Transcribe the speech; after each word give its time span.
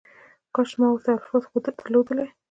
کاش 0.55 0.69
ما 0.79 0.87
ورته 0.89 1.09
الفاظ 1.15 1.43
درلودلای 1.79 2.29